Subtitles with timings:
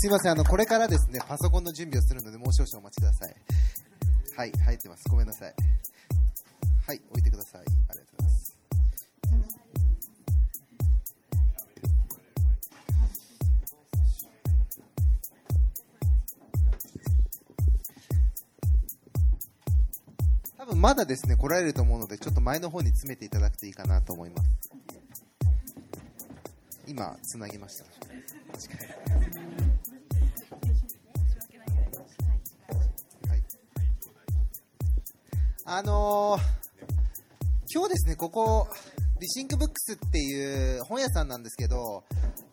[0.00, 3.36] すいません、あの、これからですね、パソコンの準備をするので、もう少々お待ちください。
[4.34, 5.04] はい、入ってます。
[5.10, 5.54] ごめんなさい。
[6.86, 7.60] はい、置いてください。
[7.60, 8.56] ありがとうございます。
[20.56, 24.48] 多分まだですね、来られると思うので、ちょっと前の方に詰めていただくといいかなと思います。
[26.86, 27.84] 今、つなぎました。
[35.72, 36.40] あのー
[37.72, 38.66] 今日ですね、ここ、
[39.20, 42.02] リシンクブックスっていう本屋さんなんですけど、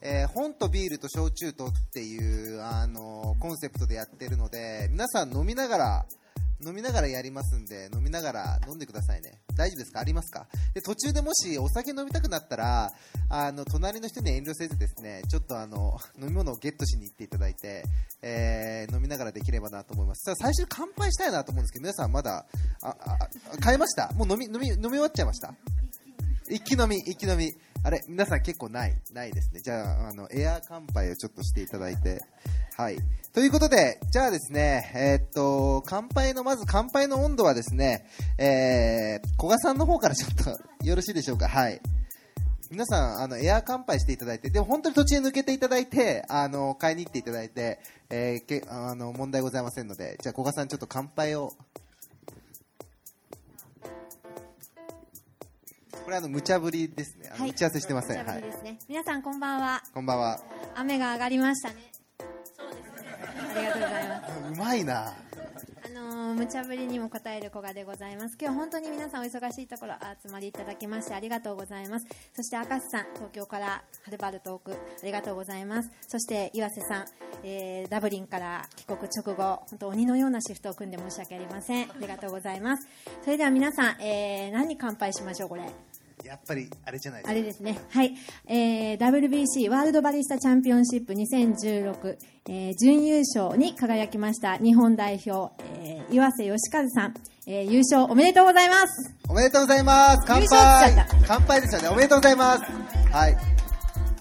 [0.02, 6.06] えー本とビールと焼酎とっていう、あのーコンセプトでやってるので、皆さん飲みながら、
[6.66, 9.40] 飲みながらやりますんで、飲みながら飲んでくださいね。
[9.56, 10.00] 大丈夫ですか？
[10.00, 10.48] ありますか？
[10.74, 12.92] で、途中でもしお酒飲みたくなったら、
[13.30, 17.84] あの、隣の人に遠慮せずですね、ちょっとあの、飲み物をゲットしに行っていただいて、
[18.22, 20.24] えー飲みながらできればなと思います。
[20.24, 22.46] さあ最初に乾杯したいなと思うんですけど、皆さんまだ、
[22.82, 22.96] あ、あ、
[23.54, 24.12] あ買えました？
[24.14, 25.54] もう飲み、飲み、飲み終わっちゃいました？
[26.50, 27.52] 一気飲み、一気飲み。
[27.88, 29.62] あれ、皆さん結構ない、ないですね。
[29.62, 32.22] じゃあ、あの、エア乾杯をちょっとしていただいて。
[32.76, 32.98] はい。
[33.32, 38.06] ということで、じゃあですね、えーっと、乾杯の、まず乾杯の温度はですね、
[38.38, 41.48] えー、古賀さんの方からちょっと、よろしいでしょうか？
[41.48, 41.80] はい。
[42.70, 47.80] 皆さん、あの、エア乾杯していただいて、でも本当に途中抜けていただいて、あの、買いに行っていただいて、
[48.10, 51.54] えーけ、あの、問題ございませんので、じゃあ古賀さんちょっと乾杯を。
[56.08, 57.30] これあの、無茶ぶりですね。
[57.36, 58.18] あの打ち合わせしてません。
[58.20, 58.48] はいおしゃべり。
[58.48, 58.80] ですね。
[58.88, 59.84] 皆さんこんばんは。
[59.94, 60.40] こんばんは。
[60.78, 61.76] 雨が上がりましたね。
[62.18, 63.10] そうですね。
[63.58, 64.54] ありがとうございます。
[64.54, 65.08] うまいな。
[65.10, 68.38] あのー、無茶ぶりにも答える古賀でございます。
[68.40, 72.06] 今日本当に皆さんお忙しいところお集まりいただきましてありがとうございます。
[72.34, 75.90] そして赤瀬さん、東京からはるばる遠くありがとうございます。
[76.08, 77.06] そして岩瀬さん、
[77.44, 81.90] えーダブリンから帰国直後、本当鬼のようなシフトを組んで申し訳ありません。
[81.92, 82.88] ありがとうございます。
[83.26, 85.64] それでは皆さん、えー何に乾杯しましょう、これ。
[86.26, 87.80] やっぱり、あれじゃないですあれですね。
[87.90, 88.16] はい。
[88.48, 92.18] えー WBC ワールドバリスタチャンピオンシップ2016、
[92.50, 97.14] えー準優勝に輝きました日本代表、えー岩瀬義和さん、
[97.46, 99.16] えー優勝おめでとうございます。
[99.30, 100.24] おめでとうございます。
[100.26, 101.06] 乾杯。
[101.28, 101.88] 乾杯ですよね。
[101.90, 102.64] おめでとうございます。
[103.12, 103.38] はい。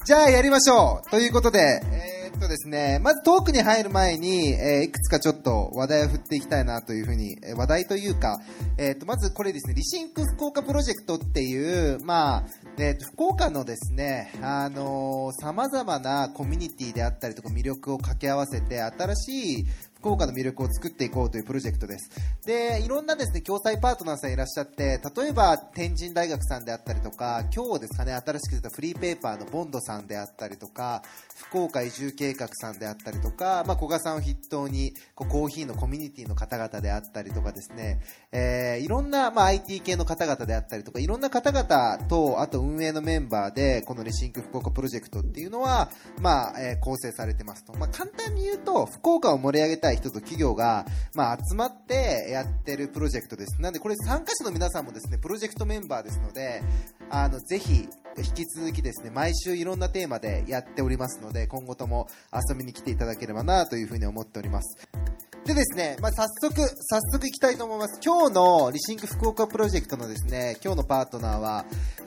[0.05, 1.11] じゃあやりましょう。
[1.11, 8.39] ということで、えーそうですね、まずトークに入る前に、えーいくつかちょっと話題を振っていきたいなというふうに、えー話題というか、
[8.77, 12.45] えーっと、まずこれですね、リシンク福岡プロジェクトっていう、まあ、
[12.79, 19.67] えっと福岡のですね、あのー様々なコミュニティであったりとか魅力を掛け合わせて、新しい
[19.99, 22.11] 福岡の魅力を作っていこうというプロジェクトです。
[22.45, 31.03] で、いろんなですね、共済パートナーさんいらっしゃって、例えば天神大学さんであったりとか、今日ですかね、新しく出たフリーペーパーのボンドさんであったりとか、
[31.34, 38.01] 福岡移住計画さんであったりとか、まあ、古賀さんを筆頭に、こうコーヒーのコミュニティの方々であったりとかですね、
[38.33, 45.91] えーいろんな、まあ、IT 系の方々であったりとか、いろんな方々と、あと運営のメンバーで、このレシンク福岡プロジェクトっていうのは、
[46.21, 47.73] まあ、えー構成されてますと。
[47.75, 53.61] まあ、簡単に言うと、福岡を盛り上げたい人と企業が、まあ、集まってやってるプロジェクトです。
[53.61, 56.63] なんで、これ参加者の皆さんもですね、プロジェクトメンバーですので、
[57.11, 57.89] あの、ぜひ、
[58.19, 64.77] 引き続きですね、毎週いろんなテーマでやっておりますので、今後とも遊びに来ていただければなというふうに思っております。
[65.45, 68.01] でですね、まあ、早速、早速行きたいと思います。
[68.05, 71.65] 今日のリシンク福岡プロジェクトのですね、今日のパートナーは、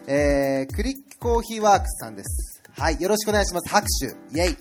[0.08, 2.62] えー、クリックコーヒーワークスさんです。
[2.78, 3.70] はい、よろしくお願いします。
[3.70, 4.08] 拍手。
[4.38, 4.58] イェイ。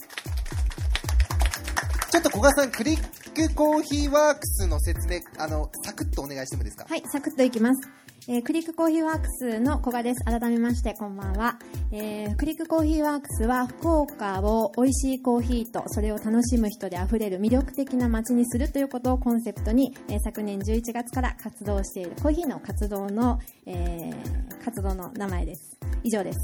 [2.18, 6.86] ょっと古賀さん、クリックコーヒーワークスの説明、あの、サクッとお願いしてもいいですか？
[6.88, 7.88] はい、サクッといきます。
[8.30, 10.22] えークリックコーヒーワークスの古賀です。
[10.24, 11.58] 改めまして、こんばんは。
[11.92, 25.78] えークリックコーヒーワークスは、福岡を美味しいコーヒーと、それを楽しむ人で溢れる魅力的な街にするということをコンセプトに、えー昨年11月から活動しているコーヒーの活動の、えー活動の名前です。
[26.02, 26.38] 以上です。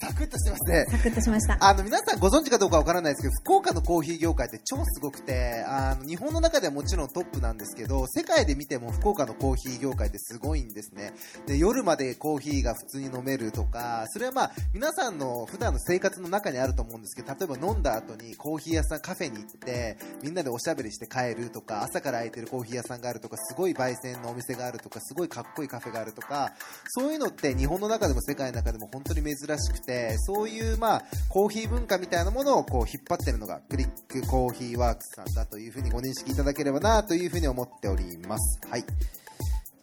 [0.00, 0.86] サクッとしてますね。
[0.90, 1.56] サクッとしました。
[1.60, 11.12] あの、皆さんご存知かどうかわからないですけど、福岡のコーヒー業界って超すごくて、あの、日本の中ではもちろんトップなんですけど、世界で見ても福岡のコーヒー業界ってすごいんですね。
[11.46, 26.52] で、夜までコーヒーが普通に飲めるとか、それはまあ、皆さんの普段の生活の中にあると思うんですけど、例えば飲んだ後にコーヒー屋さん、カフェに行って、みんなでおしゃべりして帰るとか、朝から開いてるコーヒー屋さんがあるとか、すごい焙煎のお店があるとか、すごいかっこいいカフェがあるとか、
[26.88, 38.60] そういうのって日本の中でも世界の中でも本当に珍しくて、そういうまあ、コーヒー文化みたいなものをこう引っ張ってるのがクリックコーヒーワークスさんだというふうにご認識いただければなというふうに思っております。
[38.68, 38.84] はい。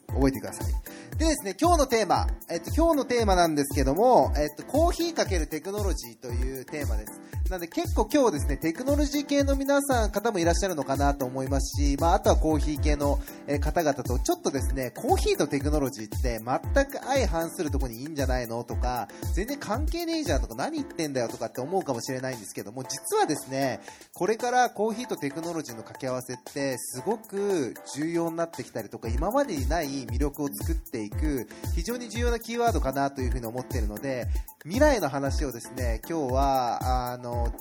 [0.07, 0.98] 覚えてください。
[1.19, 7.19] でですね、今日のテーマ、えっと、今日のテーマなんですけども、えっと、コーヒーかけるテクノロジーというテーマです。
[7.49, 13.19] なんで結構今日ですね、テクノロジー系の皆さん、方もいらっしゃるのかなと思いますし、まあ、あとはコーヒー系の
[13.59, 23.81] 方々と、ちょっとですね、コーヒーとテクノロジーって全く相反するとこにいいんじゃないのとか、全然関係ねえじゃんとか、何言ってんだよとかって思うかもしれないんですけども、実はですね、
[24.13, 34.27] これからコーヒーとテクノロジーの掛け合わせって、すごく重要になってきたりとか、今までにない魅力を作っていく、非常に重要なキーワードかなというふうに思っているので、
[34.63, 37.53] 未来の話をですね、今日は、あの、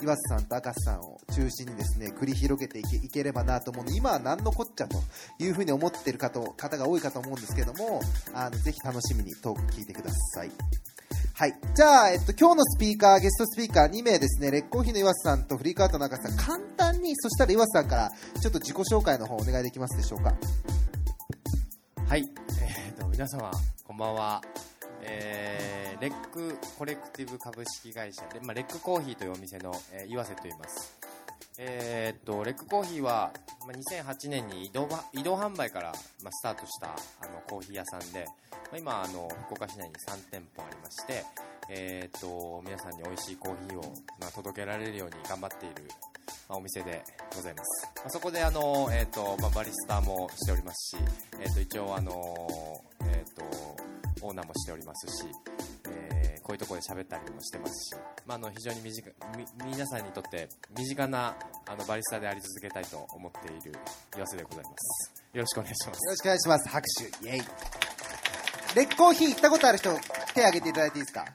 [0.00, 5.00] 岩瀬さんと赤瀬さんを中心にですね、繰り広げていけいければなと思うので、今は何のこっちゃと
[5.40, 8.00] いうふうに思っている方方が多いかと思うんですけども、
[8.32, 10.50] あの、ぜひ楽しみにトーク聞いてください。
[11.34, 11.54] はい。
[11.74, 18.10] じゃあ、えっと、今日のスピーカー、ゲストスピーカー2名ですね、レッコーヒーの岩瀬さんとフリーカートの赤瀬さん、簡単に、そしたら岩瀬さんから、
[18.40, 20.34] ちょっと自己紹介の方お願いできますでしょうか。
[22.08, 22.24] はい、
[23.18, 23.50] 皆様
[23.82, 24.40] こんばんは、
[25.02, 30.96] えーレックコレクティブ株式会社で、まあ、レックコーヒーというお店の、えー岩瀬と言います。
[31.58, 33.32] えー、とレックコーヒーは、
[33.66, 35.90] まあ、2008年に移動移動販売から、
[36.22, 41.24] まあ、スタートしたあのコーヒー屋さんで、まあ、今あの福岡市内に3店舗ありまして、
[41.68, 43.82] えー、と皆さんに美味しいコーヒーを、
[44.20, 45.90] まあ、届けられるように頑張っている、
[46.48, 47.02] まあ、お店で
[47.34, 51.02] ございます、まあ、そこであの、えーとまあ、バリスタもしておりますし、
[51.40, 52.12] えー、と一応あの、
[53.06, 53.44] えー、と
[54.26, 55.30] オーナーもしておりますし、
[55.90, 60.48] えーこういうところで喋ったりもしてますし、まあ、あの非常に短み皆さんにとって
[60.78, 61.36] 身近な
[61.66, 63.78] あのバリスタであり続けたいと思っている
[64.16, 66.68] 岩瀬でございますよろしくお願いしますよろしくお願いします。
[66.70, 66.86] 拍
[67.20, 67.28] 手。
[67.28, 67.40] イェイ。
[68.76, 69.90] レッコーヒー行ったことある人、
[70.32, 71.26] 手挙げていただいていいですか？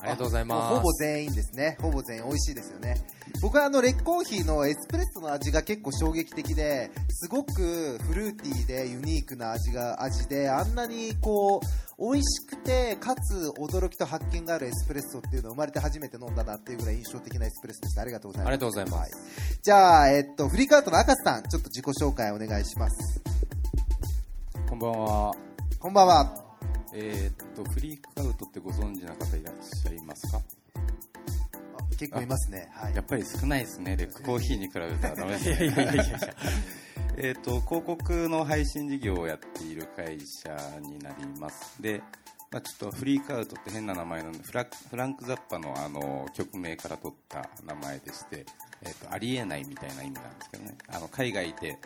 [0.00, 1.76] ありがとうございますもほぼ全員ですね。
[1.80, 2.96] ほぼ全員美味しいですよね。
[3.42, 18.02] 僕はあの、レッコーヒーのエスプレッソの味が結構衝撃的で、すごくフルーティーでユニークな味が、味で、あんなにこう、美味しくて、かつ驚きと発見があるエスプレッソっていうのを生まれて初めて飲んだなっていうぐらい印象的なエスプレッソでした。
[18.02, 18.48] ありがとうございます。
[18.48, 19.10] ありがとうございますはい
[19.62, 23.20] じゃあ、えっと、フリーカートの赤瀬さん、ちょっと自己紹介お願いします。
[24.68, 25.34] こんばんは。
[25.80, 26.47] こんばんは。
[26.94, 30.40] えーっと、フリークアウトってご存知の方いらっしゃいますか？
[31.78, 32.68] あ結構いますね。
[32.72, 33.02] はいや。
[33.02, 33.96] っぱり少ないですね。
[33.96, 35.56] レックコーヒーに比べたらダメですね。
[37.20, 41.82] えーっと、広告の配信事業をやっている会社になります。
[41.82, 42.00] で、
[42.50, 48.46] まあ、ちょっとフリークアウトって変な名前なので、フラフランク・ザッパのあの曲名から取った名前でして、
[48.82, 50.78] えーっと、ありえないみたいな意味なんですけどね。
[50.88, 51.78] あの、海外で、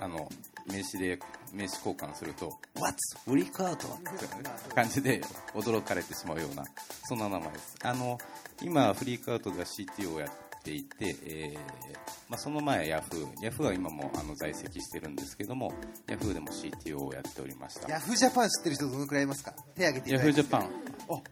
[0.00, 0.28] あの、
[0.66, 1.20] 名刺で、
[1.52, 2.94] 名刺交換すると、What's
[3.24, 5.20] フリークアウトって感じで
[5.54, 6.64] 驚かれてしまうような、
[7.04, 7.76] そんな名前です。
[7.84, 8.18] あの、
[8.60, 11.58] 今、フリークアウトでは CTO をやっていて、えー
[12.28, 15.72] まあ、その前ヤフー、ヤフーは今もあの在籍してるんですけども、
[16.08, 17.88] ヤフーでも CTO をやっておりました。
[17.88, 19.52] ヤフージャパン知ってる人どのくらいいますか？
[19.74, 20.42] 手挙げていヤただいて。
[20.42, 20.70] フージャパン。
[21.10, 21.22] あ、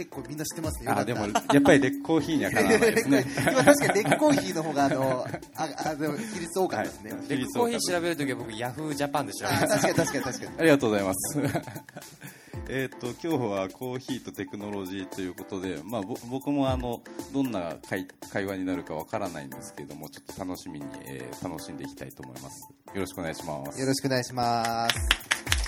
[0.00, 0.90] 結構みんな知ってますね。
[0.90, 3.26] あ、でも、やっぱりレッコーヒーにはかなわないですね。
[3.52, 5.26] 今確かにレッコーヒーの方があの、
[5.56, 7.12] あ、あ、でも比率多かったですね。
[7.12, 10.58] はいレックコーヒー調べるときは僕ヤフージャパンで調べあます確かに確かに確かに。
[10.58, 11.38] ありがとうございます。
[12.72, 17.02] えっと今日はコーヒーとテクノロジーということで、まあ、ぼ僕もあの
[17.32, 25.59] どんな会会話になるかわからないんですけれどもちょっと楽しみに、えー楽しんでいきたいと思いますよろしくお願いしますよろしくお願いします。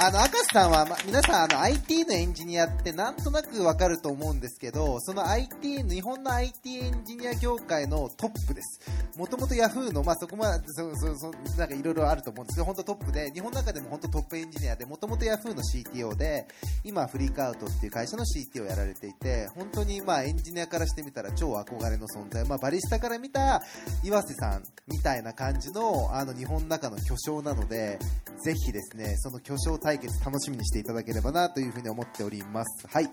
[0.00, 8.80] あの、赤瀬さんは、ま、皆さん、あの、IT のエンジニアってなんとなくわかると思うんですけど、その IT、日本の IT エンジニア業界のトップです。
[9.16, 16.46] もともと Yahoo の、まあ、そこまで、そ、そ、そ、なんかいろいろあると思うんですけど、本当トップで、日本の中でも本当トップエンジニアで、もともと Yahoo の CTO で、
[16.84, 23.62] 今、フリークアウトっていう会社の CTO をやられていて、本当に、まあ、エンジニアからしてみたら超憧れの存在、まあ、バリスタから見た
[24.04, 27.98] 岩瀬さんみたいな感じの、あの、日本の中の巨匠なので、
[28.44, 32.86] ぜひですね、その巨匠対決楽しみにしていただければなというふうに思っております。
[32.88, 33.04] はい。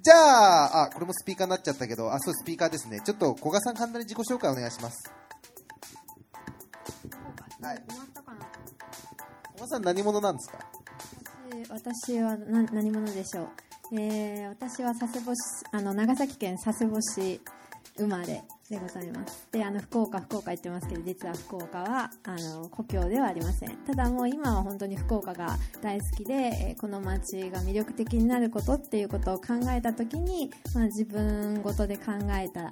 [0.00, 3.02] じゃあ、あ、これもスピーカーになっちゃったけど、あ、そう、スピーカーですね。
[3.04, 5.12] ちょっと、古賀さん簡単に自己紹介お願いします。
[7.60, 7.82] はい。
[7.86, 8.46] 決まったかな
[9.50, 10.58] 古賀さん何者なんですか？
[11.68, 15.38] 私はな何者でしょう、えー私は佐世保市
[15.70, 17.42] あの長崎県佐世保市
[17.98, 19.48] 生まれでございます。
[19.52, 23.76] であの福岡福岡言ってますけど実は福岡はあの故郷ではありません。
[23.86, 32.70] ただもう今は本当に福岡が大好きで、えこの街が魅力的になることっていうことを考えた時に、まあ、自分ごとで考えた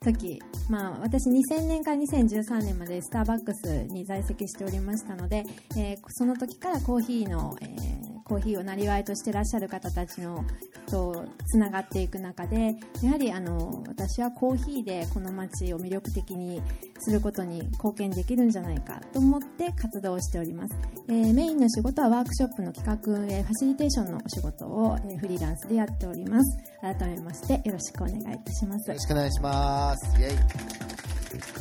[0.00, 5.44] 時、まあ、私2000年から2013年までスターバックスに在籍しておりましたので、
[5.76, 10.44] えーその時からコーヒーの、えーコーヒーをなりわいとしてらっしゃる方たちの
[10.88, 16.62] とつながっていく中でやはりあの私はコーヒーでこの街を魅力的に
[17.00, 20.76] することに貢献できるんじゃないかと思って活動しております、
[21.08, 26.69] えー、メインの仕事はワークショップの企画運営ファシリテーションのお仕事を、えー、フリーランスでやっております。
[26.80, 30.30] 改めましてよろしくお願いいたしますよろしくお願いしますイエイ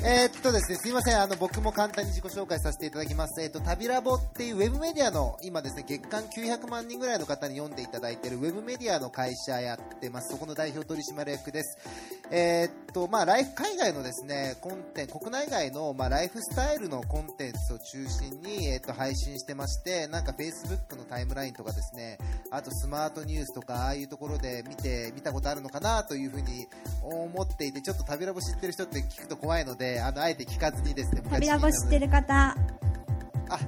[0.03, 3.41] えー、っとですね、すみません、あの、僕も簡単に自己紹介させていただきます。
[3.41, 10.31] えー、っと、旅ラボっていうウェブメディアの、今ですね、月間900万人ぐらいの方に読んでいただいているウェブメディアの会社やってます。
[10.31, 11.77] そこの代表取締役です。
[12.31, 22.17] えー、っと、まあ、ライフ、海外のですね、コンテンツ、国内外の、まあ、ライフスタイルのコンテンツを中心に、えっと、配信してまして、なんか Facebook のタイムラインとかですね、
[22.51, 26.67] あとスマートニュースとか、ああいうところで見て、見たことあるのかなというふうに
[27.01, 32.55] 思っていて、ちょっと旅ラボ知ってる人って聞くと怖いので、あの、あえて聞かずにですね、旅ラボ知ってる方。
[33.49, 33.59] あ、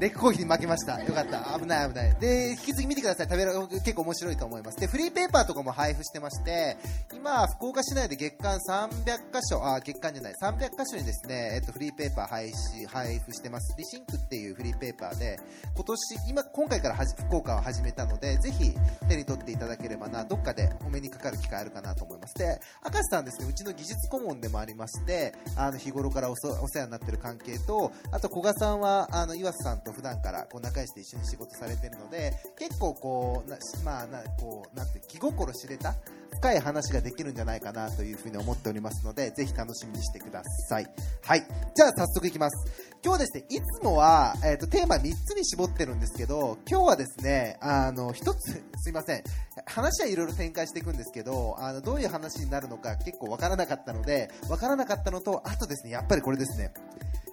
[0.00, 0.98] レックコーヒーに負けました。
[1.04, 1.58] よかった。
[1.60, 2.16] 危ない危ない。
[2.18, 3.26] で、引き続き見てください。
[3.28, 4.80] 食べる、結構面白いと思います。
[4.80, 6.78] で、フリーペーパーとかも配布してまして、
[7.12, 8.88] 今、福岡市内で月間300
[9.30, 13.74] 箇所、あ、月間じゃない、300箇所にですね、えっと、フリーペーパー配信、配布してます。
[13.76, 15.38] リシンクっていうフリーペーパーで、
[15.74, 18.72] 今年、今、今回からはじ福岡を始めたので、ぜひ
[19.06, 22.36] 手に取っていただければな、どっかでお目にかかる機会あるかなと思います。
[22.36, 22.58] で、
[22.90, 35.94] 明石さんですね、うちの技術顧問でもありまして、あの、日頃からお世話になってる関係と、あと、古賀さんは、あの、岩瀬さんと普段からこう仲良しで一緒に仕事されてるので、結構こう、なまあ、な、こう、なんて、気心知れた
[36.34, 40.86] 深い話ができるんじゃないかなというふうに思っておりますので、ぜひ楽しみにしてください。
[41.22, 41.46] はい。
[41.74, 42.90] じゃあ早速いきます。
[43.02, 49.24] 今日ですね、いつもは、えっ、ー、と、テーマ3つに絞ってるんですけど、今日はですね、あの、1つ、すいません。
[49.66, 56.72] 話はいろいろ展開していくんですけど、あの、どういう話になるのか結構わからなかったので、わからなかったのと、あとですね、やっぱりこれですね。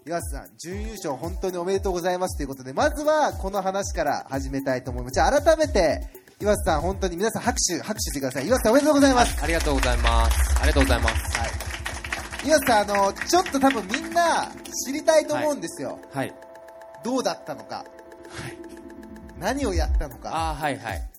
[0.07, 5.13] 岩瀬さん、準優勝本当におめでとうございますということで、まずはこの話から始めたいと思います。
[5.13, 5.99] じゃあ改めて、
[6.39, 8.47] 岩瀬さん、本当に皆さん拍手、拍手してください。
[8.47, 9.43] 岩瀬さん、おめでとうございます。
[9.43, 10.59] ありがとうございます。
[10.59, 11.39] ありがとうございます。
[11.39, 11.49] はい。
[12.47, 14.49] 岩瀬さん、あの、ちょっと多分みんな
[14.85, 15.99] 知りたいと思うんですよ。
[16.13, 16.33] はい。
[17.03, 17.75] どうだったのか。
[17.75, 17.85] はい。
[19.37, 20.51] 何をやったのか。
[20.51, 21.16] あはいはい。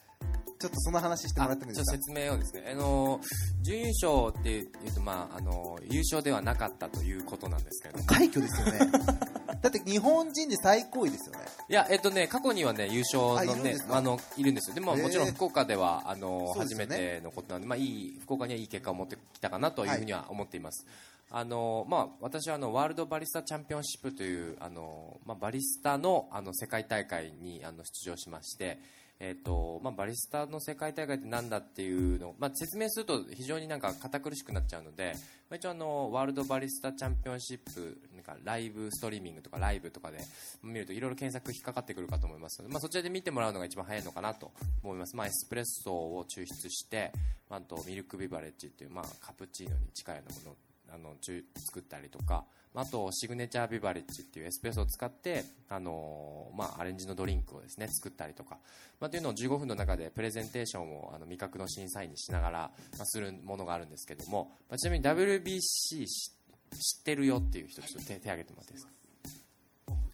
[0.59, 1.93] ちょっとその話してもらってもいいですか？
[1.97, 3.21] 説明をですね、あの
[3.63, 8.05] 準優勝っていうと、まあ、あの優勝ではなかったということなんですけど。
[8.05, 8.91] 快挙ですよね。
[9.61, 11.41] だって日本人で最高位ですよね。
[11.69, 14.75] いやえっとね過去にはね優勝のねあのいるんですよ。
[14.75, 20.87] でももちろん福岡ではあの、ね、初めてのことなんでまあいい福岡にはいい結果を持ってきたかなというふうには思っています、
[21.31, 28.79] はい、あのまあ、私はあのワールドバリスタチャンピオンシップというあの、まあ、バリスタのあの世界大会にあの出場しまして、
[29.21, 35.15] えーとまあ、バリスタの世界大会ってなんだっていうのを、まあ、説明すると非常になんか堅苦しくなっちゃうので、
[35.51, 40.19] まあ、一応あのワールドバリスタチャンピオンシップなんかライブストリーミングとかライブとかで
[40.63, 44.53] 見るといろいろ検索引っかかってくるかと思いますので、まあ、そちらで見てもらうのが一番早いのかなと
[44.85, 47.13] 思います、まあ、エスプレッソを抽出して、
[47.51, 50.57] まあ、とミルクビバレッジっていう、まあ、カプチーノに近いようなものを
[50.91, 52.45] あの作ったりとか、
[52.75, 58.59] あとシグネチャービバレッジっていうエスプレッソを使って、あのまあ、アレンジのドリンクをですね作ったりとか、
[59.01, 68.93] まあ、というのを15分の中でプレゼンテーションをあの味覚の審査員にしながら、ま、するものがあるんですけども、まあ、ちなみに WBC 知ってるよっていう人ちょっと手手挙げてもらっていいですか？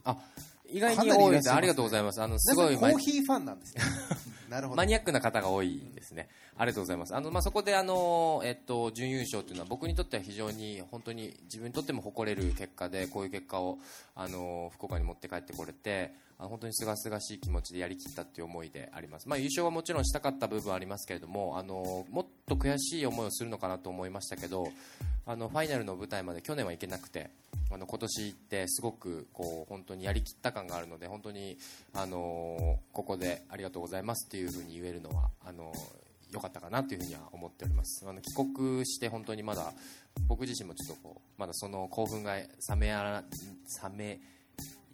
[0.05, 0.17] あ
[0.75, 1.53] 意外に多いです。
[1.53, 2.21] ありがとうございます。
[2.21, 2.77] あの、すごい。
[2.77, 3.83] コーヒーファンなんですね。
[4.51, 4.77] なるほど。
[4.77, 6.29] マニアックな方が多いですね。
[6.57, 7.15] ありがとうございます。
[7.15, 13.79] あの、まあ、そこであの、えっと、準優勝というのは僕にとっては非常に、本当に自分にとっても誇れる結果で、こういう結果を、
[14.17, 19.29] あの、福岡に持って帰ってこれて、あ本当にすがすがしい気持ちでやりきったっていう思いであります。
[19.29, 24.69] まあ、優勝はもちろんしたかった部分はありますけれども、あの、もっと悔しい思いをするのかなと思いましたけど、
[25.27, 27.31] あの、ファイナルの舞台まで去年は行けなくて、
[27.71, 31.59] あの今年行ってすごくこう本当にやりきった感があるので本当に
[31.93, 35.73] あのここでありがとうございますっていうふうに言えるのはあの
[36.31, 39.73] 良かったかなというふうには思っておりますあの帰国して本当にまだ
[40.29, 43.25] 僕自身もちょっとこうまだその興奮が冷めやら
[43.89, 44.21] 冷め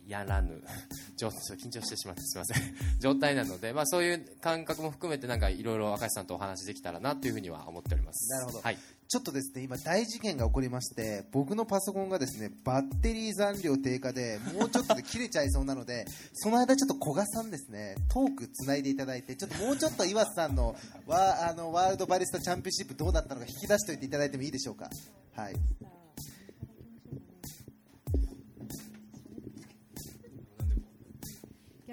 [0.07, 0.63] やらぬ。
[1.17, 2.75] ちょっと緊張してしまってすみません。
[3.01, 8.31] 状態なので、まあ、そういう感覚も含めてなんかいろいろ若林さんとお話できたらなというふうには思っております。
[8.31, 8.79] なるほど、はい、
[9.09, 20.77] ちょっとですね今大事件が起こりまして僕のパソコンがですねバッテリー残量低下でもうちょっとで切れちゃいそうなので その間ちょっと古賀さんですねトークつないでいただいてちょっともうちょっと岩瀬さんの
[21.07, 24.89] ワあのワールドバリスタチャンピオンシップどうだったのか引き出しておいていただいてもいいでしょうか？
[25.35, 26.00] はい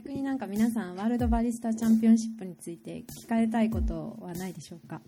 [0.07, 5.01] 逆になんか皆さんワールドバリスタチャンピオンシップについて聞かれたいことはないでしょうか？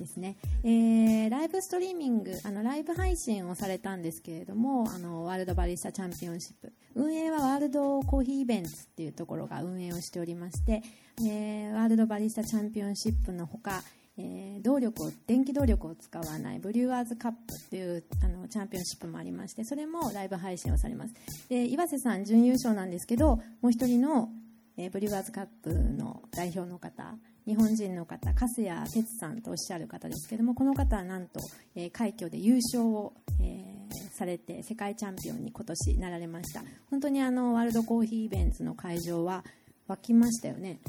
[0.00, 6.72] ですね、えー、ライブストリーミングあのライブ配信をされたんですけれどもあのワールドバリスタチャンピオンシップ。
[6.96, 10.82] 運営はワールドコーヒーイベントっていうところが運営をしておりまして、
[11.20, 13.84] えー、ワールドバリスタチャンピオンシップのほか
[14.18, 21.14] えー、動力を電気動力を使わないブリュワーズカップというあのチャンピオンシップもありましてそれもライブ配信をされます。
[21.48, 24.30] で岩瀬さん準優勝なんですけどもう一人の、
[24.78, 27.14] えー、ブリュワーズカップの代表の方
[27.46, 31.40] 日本人の方粕谷哲さんとおっしゃる方ですけどもこの方はなんと、
[31.74, 36.62] えー、快挙で優勝を、えー、されて世界チャンピオンに今年なられました。
[36.90, 39.44] 本当にあのワールドコーヒーイベントの会場は
[39.88, 40.80] 沸きましたよね。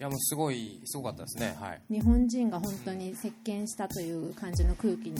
[0.00, 5.16] いやもうすごいすごかったですね、はい、日本人が本当に席巻したという感じの空気に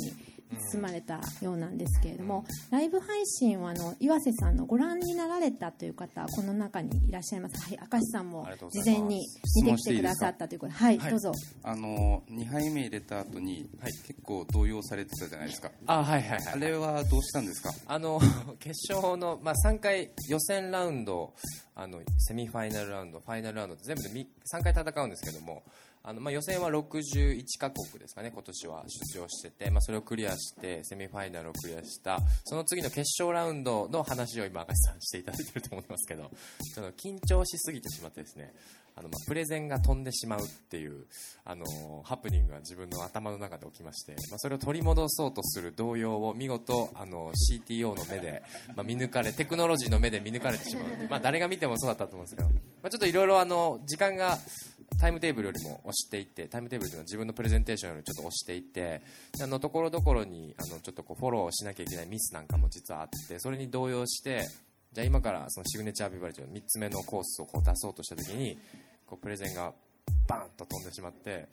[0.73, 7.62] 包まれたようなんですけれども、ライブ配信はあの岩瀬さんのご覧になられたという方この中にいらっしゃいます。
[7.62, 9.20] はい明石さんも事前に
[9.62, 10.78] 見てきてくださったということで。
[10.78, 11.32] はい、どうぞ。
[11.62, 15.70] あの2杯目入れた後に、はい、結構動揺されてたじゃないですか。
[15.87, 16.47] あはいはいはい。
[16.54, 17.70] あれはどうしたんですか？
[17.87, 18.18] あの
[18.58, 21.35] 決勝の、まあ、3回予選ラウンド
[21.78, 25.62] あのセミファイナルラウンドファイナルラウンド全部で3回戦うんですけども
[26.08, 28.82] あのまあ、予選は61カ国ですかね今年は
[29.12, 36.30] 出場してて、まあ、それをクリアしてセミファイナルをクリアしたその次の決勝ラウンドの話を今明石さんしていただいてると思いますけど
[36.75, 38.54] ちょっと緊張しすぎてしまってですね
[38.99, 41.07] あのまプレゼンが飛んでしまうっていう
[41.45, 41.64] あの
[42.05, 48.43] ハプニングが自分の頭の中で起きまして、ま、それを取り戻そうとする動揺を見事あの CTO の目で、
[48.75, 52.49] ま、見抜かれテクノロジーの目で見抜かれてしまう、まあ、誰が見てもそうだったと思うんですけど、
[52.83, 53.38] ま、ちょっといろいろ
[53.87, 54.37] 時間が
[55.00, 59.00] タイムテーブルよりも押していってタイムテーブルというのは自分のプレゼンテーションよりちょっと押していって
[59.40, 64.43] あのところどころにあのちょっとこうフォローしなきゃいけないミスなんかも実はあってそれに動揺して
[64.93, 68.59] じゃあ今からそのシグネチャービバレッジの3つ目のコースをこう出そうとした時に
[69.09, 69.73] こうプレゼンが
[70.28, 71.49] バーンと飛んでしまって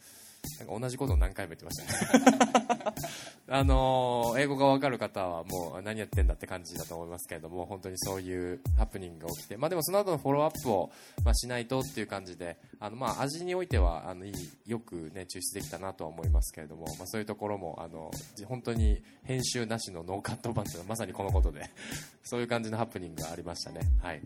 [0.60, 2.76] なんか同じことを何回も言ってましたね。
[3.48, 10.92] あのー、英語が分かる方はもう何やってんだって感じだと思いますけれども本当にそういうハプニングが起きて、まあ、でもその後のフォローアップを、
[11.24, 14.34] まあ、しないとっていう感じであの、まあ、味においてはあのいい
[14.66, 18.10] よく、ね、抽出できたなとは思いますけれども、まあ、そういうところもあの
[18.46, 21.70] 本当に編集なしのノーカット版というのはまさにこのことで
[22.24, 24.22] そういう感じのハプニングがありましたね、はい、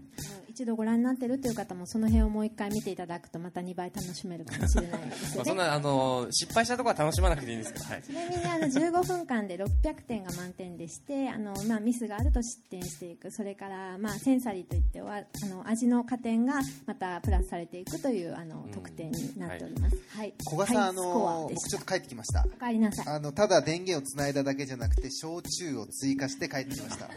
[0.48, 5.36] 一度ご覧になってるという方もその辺をもう一回見ていただくとまた2倍楽しめるかもしれないですよね。
[5.38, 13.32] まあそんな あの失敗したところは楽しまなくていいんですけど、はい、ちなみにあの15分間で600点が満点でしてあの、まあ、ミスがあると失点していく。
[13.32, 22.44] それから、まあ、センサリーといってはあの味の加点がまたプラスされていくというあの得点になっております、はい、古賀さん、はい、あの僕ちょっと帰ってきました。
[22.60, 23.08] 帰りなさい。
[23.08, 27.10] あのただ電源をつないだだけじゃなくて焼酎を追加して帰ってきました。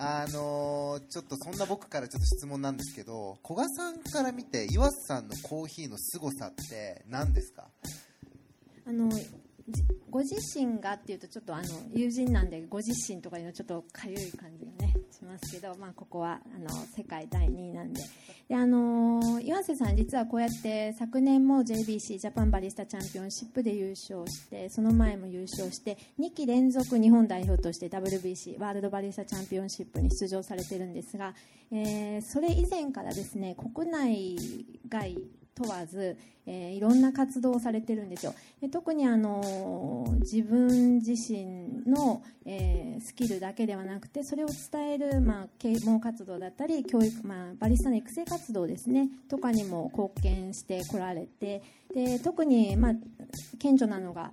[0.00, 7.68] あのちょっとそんな僕からちょっと質問なんですけど古賀さんから見て岩瀬さんのコーヒーの凄さって何ですか？
[8.86, 9.10] あの
[10.10, 18.00] ご自身がっていうとちょっとあの友人なんでご自身とかいうのちょっとかゆい感じがねしますけど、まあ、ここはあの世界第2位なんで。
[18.48, 31.34] であの岩瀬さん実はこうやって昨年も JBC ジャパンバリスタチャンピオンシップで優勝してその前も優勝して2期連続日本代表として WBC ワールドバリスタチャンピオンシップに出場されてるんですが、
[31.70, 34.36] えー、それ以前からですね国内
[34.88, 35.18] 外
[35.58, 36.16] 問わず、
[36.46, 38.34] えー、いろんな活動をされてるんですよ。
[38.60, 49.08] で特にあの自分自身の、えー、スキルだけではなくてそれを伝える、まあ、啓蒙活動だったり教育、まあ、バリスタの育成活動ですね。
[49.28, 51.62] とかにも貢献してこられて
[51.94, 52.92] で特に、まあ、
[53.58, 54.32] 顕著なのが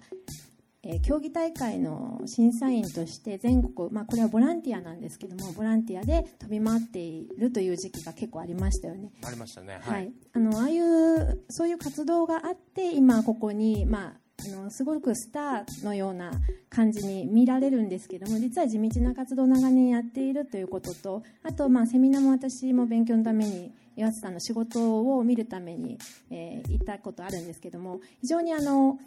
[0.85, 9.11] え競技大会の審査員として全国、まあ、これはボランティアなんですけどもボランティアで飛び回っているという時期が結構ありましたよね。
[9.23, 9.79] ありましたね。
[9.81, 10.11] はい。
[10.33, 16.31] あのああいうそういう活動があって今ここにまああのすごくスターのような
[16.69, 25.97] 感じに見られるんですけども実は地道な活動を長年やっているということとあと、まあ、セミナーも私も勉強のために岩瀬さんの仕事を見るために、
[26.29, 28.99] えー、行ったことあるんですけども非常にあの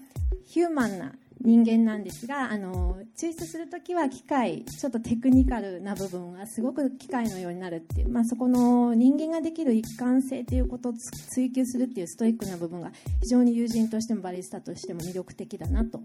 [0.46, 10.92] ヒューマンな人間なんですがあの抽出する時は機械ちょっとテクニカルな部分がすごく機械のようになるっていう、まあ、そこの人間ができる一貫性ということを
[11.30, 12.90] 追求するっていうストイックな部分が
[13.22, 16.00] 非常に友人としてもバリスタとしても魅力的だなと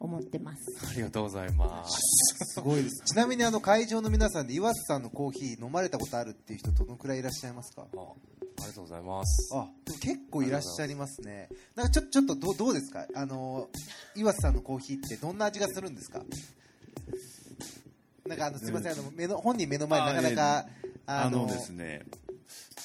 [0.00, 7.86] 思ってますありがとうございますすごいですちなみにあの会場の皆さんで岩瀬さんのコーヒー飲まれたことあるっていう人どのくらいいらっしゃいますか？
[7.92, 7.96] あ
[8.60, 9.50] りがとうございます。
[9.54, 11.48] あ、でも結構いらっしゃいますね。
[11.74, 13.06] なんかちょちょっとどうどうですか？
[13.14, 13.68] あの
[14.14, 16.22] 岩瀬さんのコーヒーってどんな味がするんですか？
[18.26, 20.66] なんかあのすみません、あの目の本人目の前なかなか
[21.06, 22.04] あのですね。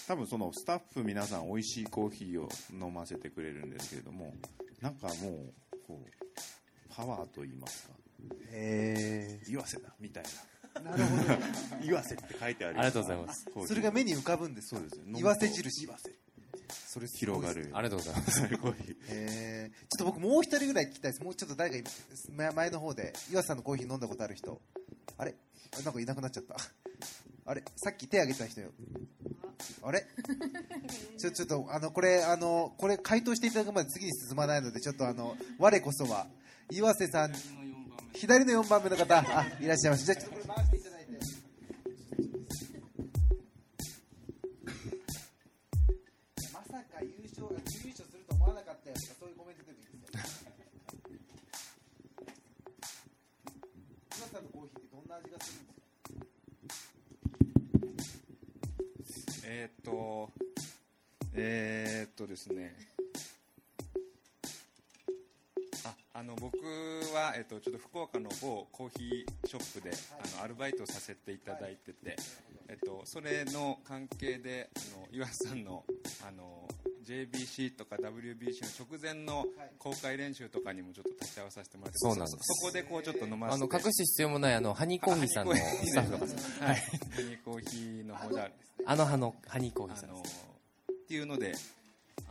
[0.07, 4.33] 多分そのスタッフ皆さん美味しいコーヒーを飲ませてくれるんですけれども、
[4.81, 5.15] なんかもう
[5.87, 6.09] こう
[6.99, 7.93] パワーと言いますか。
[8.51, 10.23] へ岩瀬だみたい
[10.75, 11.23] えなるほど。
[11.23, 11.37] な
[11.81, 13.45] 岩瀬って書いてあるありがとうございます。
[13.65, 14.71] それが目に浮かぶんです。
[14.71, 15.85] かそうですね岩瀬印。
[15.85, 16.11] 岩瀬
[16.85, 17.69] それすごい広がる。
[17.73, 18.41] ありがとうございます。
[18.41, 21.23] コーヒーへえちょっと僕もう一人ぐらい聞きたいです。
[21.23, 21.83] もうちょっと誰かい
[22.35, 24.59] 前前の方で岩瀬さんのコーヒー飲んだことある人。
[25.17, 25.35] あれ？
[25.79, 26.57] あなんかいなくなっちゃった。
[27.45, 27.63] あれ？
[27.77, 28.71] さっき手挙げてた人よ。
[29.83, 30.05] あれ？
[31.17, 36.27] ちょちょっとあのこれあのこれ回答していただくまで次に進まないのでちょっとあの我こそは
[36.71, 37.33] 岩瀬さん
[38.13, 39.23] 左の4番目の方あ
[39.59, 41.05] いらっしゃいますじゃあちょっとこれ回していただい。
[41.05, 41.19] て
[46.53, 50.51] まさか優勝が準優勝すると思わなかったよとかそういうコメントでもいいですよ
[54.17, 55.51] 岩瀬さんのコーヒーってどんな味がす。
[55.53, 55.65] るん
[59.03, 60.29] ですかえーっと、
[61.33, 62.88] えーっとですね。
[66.19, 66.57] あ、あの僕
[67.13, 72.17] はえーっとちょっと福岡の某コーヒーショップで、あのアルバイトさせていただいてて、
[72.67, 75.83] えっとそれの関係であの岩瀬さんの
[76.27, 76.67] あの
[77.05, 79.45] JBC とか WBC の直前の
[79.79, 82.37] 公開練習とかにもちょっと立ち会わさせてもらって、そうなんです。
[82.41, 86.25] そこでこうちょっと飲ませて、あの隠す必要もないあのハニーコーヒーさんのスタッフの方
[86.65, 86.81] はい、ハ
[87.21, 88.49] ニーコーヒーの方じゃ
[88.85, 90.47] あの葉のハニーコーヒーあのさんです
[90.91, 91.53] っていうので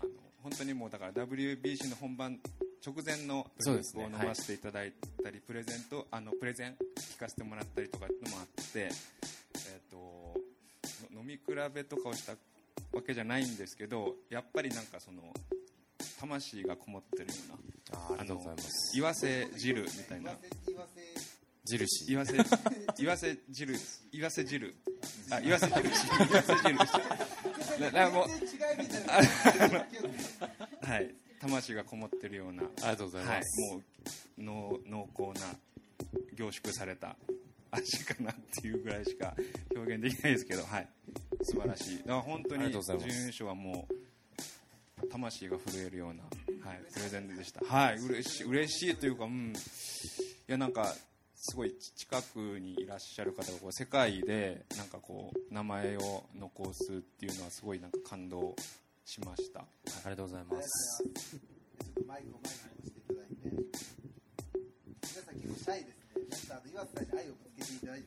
[0.01, 0.11] あの
[0.43, 2.39] 本当にもうだから WBC の本番
[2.85, 4.05] 直前のそうですね。
[4.05, 9.97] を飲ませていただいたり、プレゼントあのプレゼン聞かせてもらったりとかのもあって、えー、と
[11.15, 11.43] の飲み比
[11.75, 12.33] べとかをした
[12.93, 15.23] わけじゃないんですけどやっぱりなんかその
[16.21, 17.29] 魂がこもってるよ
[17.91, 18.99] うなあありがとうございます。
[18.99, 20.33] 岩瀬汁みたいな。
[21.65, 22.35] 印岩瀬
[22.99, 23.77] 岩瀬汁
[24.13, 24.75] 岩瀬 汁。
[25.31, 25.79] あ 岩瀬汁。
[26.31, 26.75] 岩瀬汁
[27.81, 29.79] ななもう全然違うみたいな。
[30.83, 35.57] はい、魂がこもってるような、ありがとうございはいます、、もう濃濃厚な
[36.35, 37.17] 凝縮された
[37.71, 39.35] 味かなっていうぐらいしか
[39.75, 40.89] 表現できないですけど、はい、
[41.43, 41.99] 素晴らしい。
[41.99, 43.89] だから本当に準優勝はも
[45.03, 46.23] う魂が震えるような、
[46.69, 47.65] はい、プレゼントでした。
[47.65, 50.95] はい、嬉しい嬉しいというか、うん、いやなんか。
[51.41, 58.57] すごい近くにいらっしゃる方がこう世界でなんかこう名前を残すっていうのはすごいなんか感動
[59.09, 59.61] しました。
[59.61, 59.65] あ
[60.05, 61.03] りがとうございます。
[61.03, 63.49] ちょっとマイクを前に押していただいて
[65.01, 65.93] 皆さん結構シャイで
[66.35, 66.55] すね。
[66.55, 68.07] あの岩瀬さんに愛をぶつけていただいて。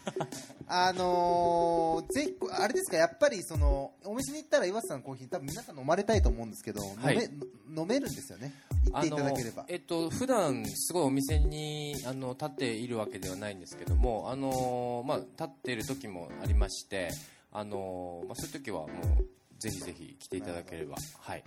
[0.66, 7.14] あのー、ぜあれですかやっぱりそのお店に行ったら岩瀬さんのコーヒー多分皆さん飲まれたいと思うんですけど、はい。
[7.14, 7.30] 飲
[7.76, 8.52] め飲めるんですよね。
[8.86, 9.66] 言っていただければ。
[9.68, 17.10] えっと普段すごいお店にあの立っているわけではないんですけどもあのまあ立っている時もありまして
[17.52, 19.26] あのまあそういう時はもう
[19.60, 21.44] ぜひぜひ来ていただければはい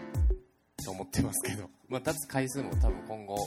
[0.83, 3.37] と思ってますけど、まあ、立つ回数も多分今後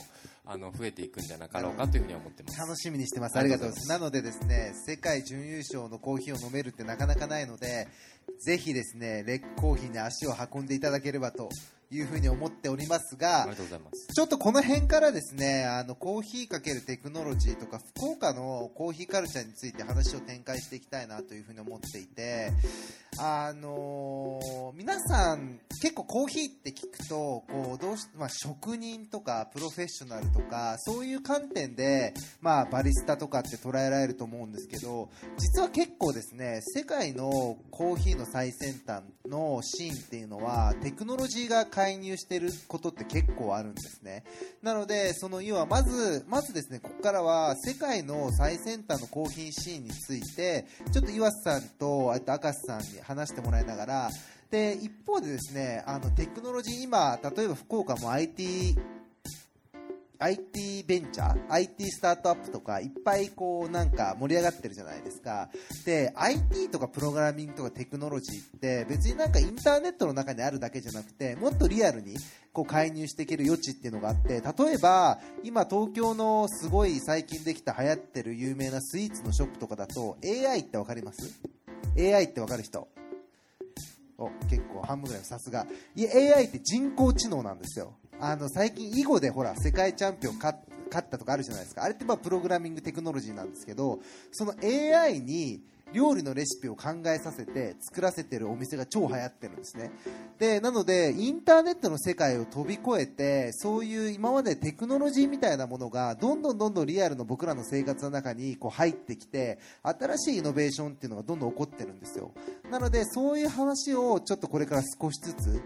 [0.45, 3.37] あの増えていくんじゃなかろうかというふうには思ってます楽しみにしてます。
[3.37, 3.89] あありがとうございます。
[3.89, 7.89] なのでですね、世界準優勝のコーヒーを飲めるってなかなかないので、
[8.39, 11.49] ぜひですね、レックコーヒーに足を運んでいただければと
[11.91, 14.09] いうふうに思っておりますあがりが、とうございます。
[14.13, 22.53] ちょっとこの辺からですね、あの、コーヒーかけるテクノロジーとか、福岡のコーヒーカルチャーについて話を展開していきたいなというふうに思っていて、
[23.19, 35.09] あのー皆さん結構コーヒーって聞くと、こう、どうし、まあ、職人とかプロフェッショナルとか、そういう観点で、まあ、バリスタとかって捉えられると思うんですけど、
[35.39, 44.25] 実は結構ですね、世界のコーヒーの最先端のシーンっていうのは、テクノロジーが介入してることって結構あるんですね。
[44.63, 54.11] なので、その要はまず、まずですね、ここからは世界の最先端のコーヒーシーンについて、ちょっと岩瀬さんと、あと明石さんに話してもらいながら、
[54.51, 58.77] で、一方でですね、あの、テクノロジー、今、例えば福岡も IT、
[60.19, 65.51] IT ベンチャー ?IT スタートアップとかいっぱいこうなんか盛り上がってるじゃないですか。
[65.85, 72.17] で、IT とかプログラミングとかテクノロジーって別になんかインターネットの中にあるだけじゃなくてもっとリアルに
[72.53, 81.39] こう介入していける余地っていうのがあって例えば今東京のすごい最近できた流行ってる有名なスイーツのショップとかだと AI ってわかります
[81.99, 82.89] ?AI ってわかる人
[84.19, 91.83] お結構半分ぐらいさすがいや AI って人工知能なんですよあの最近囲碁でほら世界チャンピオン勝勝ったとかあるじゃないですか。
[91.83, 93.99] あれってまあプログラミングテクノロジーなんですけど
[94.31, 95.61] その AI に
[95.93, 99.93] 料理のレシピを考えさせて作らせてるお店が超流行ってるんですね。
[100.39, 112.33] でなのでインターネットの世界を飛び越えてそういう今までテクノロジーみたいなものがどんどんどんどんリアルの僕らの生活の中にこう入ってきて新しいイノベーションっていうのがどんどん起こってるんですよ。
[112.71, 115.63] なのでそういう話をちょっとこれから少しずつ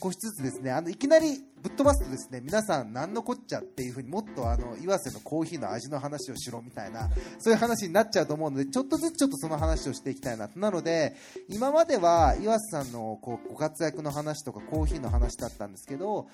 [0.00, 10.58] 少しずつですねあのいきなりぶっ飛ばすとですね皆さん何のこっちゃっていうふうにもっとあの岩瀬のコーヒーの味の話をしろみたいなそういう話になっちゃうと思うのでちょっとずつちょっとその話話をしていきたいなと。
[10.58, 11.14] なので
[11.48, 16.28] 今までは岩瀬さんのこうご活躍の話とかコーヒーの話だったんですけど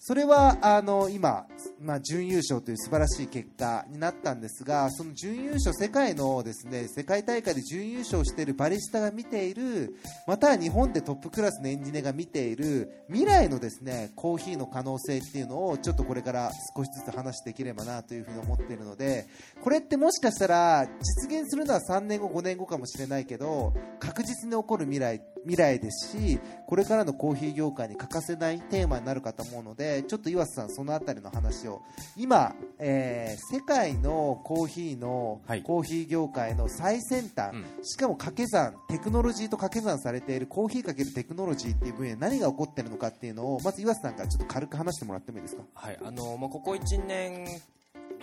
[0.00, 1.46] それはあの今、
[1.80, 9.96] まあ、準優勝という素晴らしい結果になったんですがその準優勝世界のですね世界大会で準優勝しているバリスタが見ている
[10.28, 19.26] または日本でトップクラスのエンジニアが見ている未来のですねコーヒーの可能性っていうのをちょっとこれから少しずつ話していければなというふうに思っているので
[19.64, 31.82] これってもしかしたら実現するのは3年後5年後かもしれないけど確実に起こる未来未来ですしこれからのコーヒー業界に欠かせないテーマになるかと思うのでちょっと岩瀬さんそのあたりの話を。
[32.16, 35.62] 今、えー世界のコーヒーの、はい。
[35.62, 37.64] コーヒー業界の最先端、うん。
[37.82, 45.62] しかも掛け算テクノロジーと掛け算されているコーヒーかけるテクノロジーっていう分野で何が起こっているのかっていうのをまず岩瀬さんからちょっと軽く話してもらってもいいですか？
[45.74, 47.46] はい、あのまあ、ここ1年、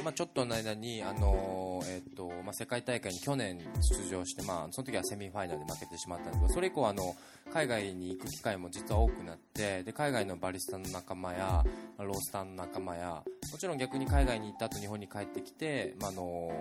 [0.03, 7.15] まあ、ちょっとの間に、あのえっとまあ、世界大会に去年出場して、まあ、その時はセミファイナルで負けてしまったんですけどそれ以降あの
[7.51, 11.63] 海外に行く機会も実は多くなってで海外のバリスタの仲間や
[11.97, 16.51] ロースターの仲間やもちろん逆に海外に行った後日本に帰ってきて、まあ、あの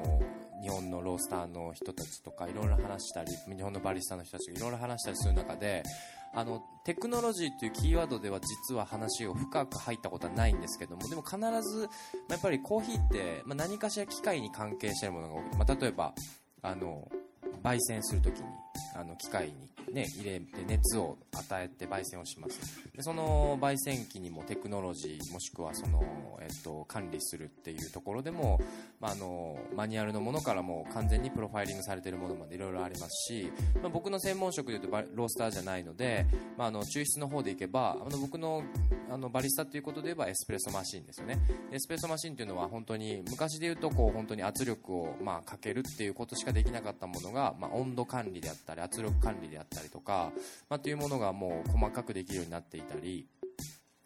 [0.62, 5.82] 日本のロースターの人たちとかいろいろ話したり日本のバリスタの人たちがいろいろ話したりする中で
[6.34, 16.12] あのテクノロジーというキーワードでは実は話を深く入ったことはないんですけどもでも必ず、まあやっぱりコーヒーって、まあ、何かしら機械に関係しているものが多い、まあ、例えば
[16.62, 17.08] あの
[17.64, 18.44] 焙煎するときに
[18.94, 19.48] あの機械
[19.88, 22.60] に、ね、入れて熱を与えて焙煎をします。
[22.94, 26.04] でその焙煎機にもテクノロジーもしくはその、
[26.40, 28.60] えっと、管理するっていうところでも、
[29.00, 33.50] まあ、あのマニュアルのものからも完全にプロファイリングされてるものまでいろいろありますし、
[33.82, 38.62] まあ、僕の専門職でいうとロースターじゃないので、まあ、あの抽出の方でいけばあの僕の
[39.10, 41.38] あのバリスタということで言えばエスプレッソマシンですよね。
[41.70, 50.32] エスプレッソマシンというのは本当に昔で言うとこう本当に圧力をまあかけるっていうことしかできなかったものが、まあ、温度管理であったり圧力管理であったりとか、
[50.68, 53.26] まあ、というものがもう細かくできるようになっていたり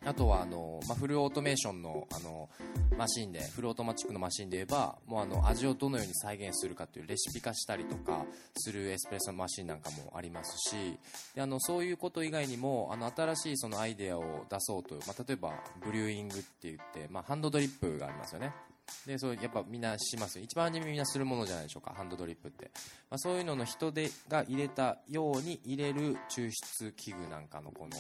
[0.05, 2.49] あとはあの、まあ、フルオートメーションのあの
[2.97, 8.25] マシンでフルオートマチックのマシンで言えばもうあの味をどのように再現するかというレシピ化したりとか
[8.57, 10.99] するエスプレッソマシンなんかもありますし
[11.35, 15.53] であのそういうこと以外にもあの新しいそのアイデアを出そうと、まあ、例えば
[15.85, 18.53] ブリューイングって言って、まあ、ハンドドリップがありますよね。
[19.07, 20.45] でそうやっぱみんなしますよ。
[20.45, 22.71] 一番初めみんなするものじゃないでしょうかハンドドリップって、
[23.11, 27.97] まあ、そういうのの人手が入れたように入れる抽出器具なんかのこの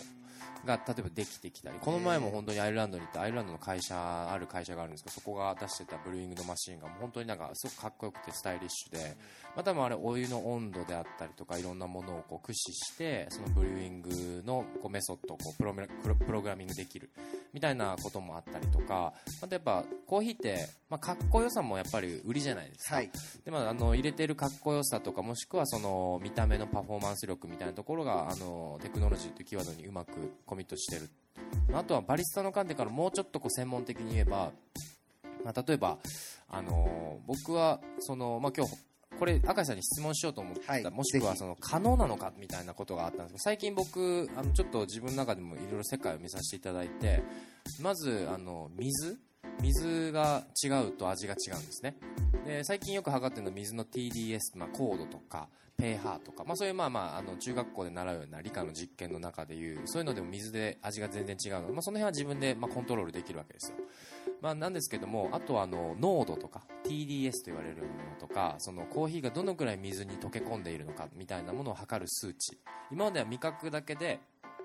[0.68, 1.78] が例えばできてきたり。
[1.80, 9.16] この前も本当にアイルランドに行ってアイルランドの会社ある会社があるんですけどそこが出してたブルーイングのマシンがもう本当になんかすごくかっこよくてスタイリッシュで、
[9.56, 17.10] まあ、多分あれお湯の温度であったりとかいろんなものをこう駆使してそのブリューイングのこうメソッドをこうプロメプログラミングできる
[17.52, 23.10] みたいなこともあったりとかあとやっぱコーヒーって、まあ、かっこよさもやっぱり売りじゃないですか、はい。
[23.44, 30.12] でまあ、あの入れてるかっこよさとかもしくはその見た目のパフォーマンス力みたいなところがあのテクノロジーというキーワードにうまく
[30.46, 31.08] コミットしてる。
[31.74, 34.52] あとはバリスタの観点からもうちょっとこう専門的に言えば、
[35.44, 35.98] まあ、例えば、
[36.48, 38.74] あの僕はその、まあ、今日
[39.18, 47.22] これ赤井さんに質問しようと思った、はいもしくはその可能なのかみたいなことがあったんですけど最近僕あのちょっと自分の中でもいろいろ世界を見させていただいて
[47.82, 49.18] まずあの水
[49.60, 51.96] 水が違うと味が違うんですね。
[52.46, 55.48] で最近よく測ってるのは水の TDS、まあ、高度とか
[55.80, 63.76] ペーハーとか、まあ、そういうまあまああの中学校で習うような理科の実験の中でいうそういうのでも水で味が全然違うので、まあ、その辺は自分でまあコントロールできるわけですよ。
[64.40, 72.58] まあ、なんですけどもあとはあの濃度とか TDS と言われるものとかそのコーヒーがどのくらい水に溶け込んでいるのかみたいなものを測る数値。
[72.90, 74.20] 今までは味覚だけで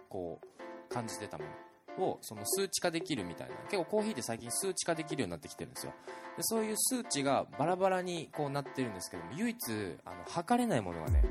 [0.10, 1.72] こう感じてたもの。
[1.97, 3.56] をその数値化できるみたいな。
[3.69, 5.93] 結構コーヒーって最近数値化できるようになってきてるんですよ。
[6.38, 9.58] でそういう数値がバラバラにこうなってるんですけども唯一
[10.03, 11.23] あの測れないものがね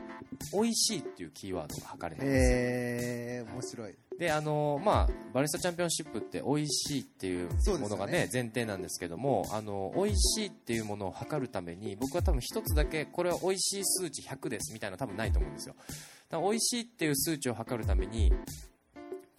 [0.53, 2.57] 美味しいっていうキーワードが測れないんですよ。
[2.59, 3.95] えー、面白い。
[4.19, 7.49] であのまあ、バリスタチャンピオンシップって美味しいっていう
[7.81, 15.75] ものがね前提なんですけどもあの美味しいっていうものを測るために僕は多分一つだけこれは美味しい数値100ですみたいなの多分ないと思うんですよ。
[16.29, 18.33] だから美味しいっていう数値を測るために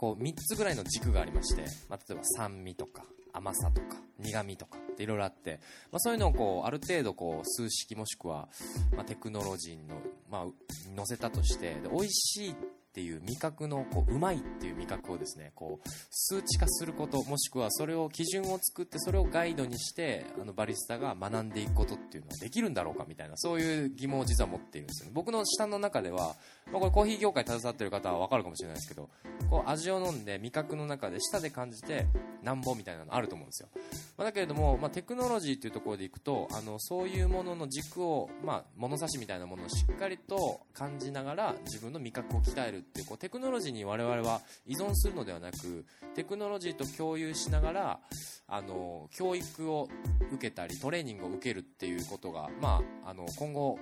[0.04, 5.62] こう3つぐらいの軸がありまして、まあ、例えば酸味とか甘さとか苦味とかっていろいろあって、
[5.94, 8.50] まあ、そういうのをこうある程度こう数式もしくは、
[8.98, 12.56] まあ、テクノロジーの、まあ、せたとしてで美味しい
[12.94, 25.12] っていう味覚のこううまいっていう味覚をですねこう数値化することもしくはそれを基準を作ってそれをガイドにしてあのバリスタが学んでいくことっていうのはできるんだろうかみたいなそういう疑問を実は持っているんですよね。
[25.16, 26.36] 僕の下の中では、
[26.72, 29.10] まあ、これコーヒー業界に携わってる方は分かるかもしれないですけど
[29.50, 32.06] こう味を飲んで味覚の中で舌で感じて
[32.44, 33.70] なんぼみたいなのあると思うんですよ、
[34.18, 48.00] まあ、だけれども、まあ、テクノロジーというところでいくとあのそういうものの軸を、まあ、物差しみたいなものをしっかりと感じながら自分の味覚を鍛えるってこうテクノロジーに我々は依存するのではなくテクノロジーと共有しながら
[48.48, 49.88] あの教育を
[50.32, 53.80] 受けたりトレーニングを受けるっていうことが、まあ、あの今後